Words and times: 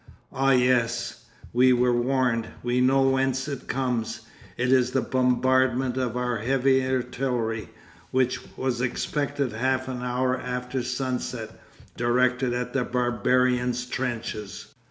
Ah 0.33 0.49
yes, 0.49 1.25
we 1.53 1.73
were 1.73 1.93
warned, 1.93 2.47
we 2.63 2.81
know 2.81 3.03
whence 3.07 3.47
it 3.47 3.67
comes; 3.67 4.21
it 4.57 4.71
is 4.71 4.89
the 4.89 5.01
bombardment 5.01 5.95
of 5.95 6.17
our 6.17 6.37
heavy 6.37 6.83
artillery, 6.87 7.69
which 8.09 8.39
was 8.57 8.81
expected 8.81 9.51
half 9.51 9.87
an 9.87 10.01
hour 10.01 10.35
after 10.35 10.81
sunset, 10.81 11.51
directed 11.95 12.51
at 12.51 12.73
the 12.73 12.83
barbarians' 12.83 13.85
trenches. 13.85 14.73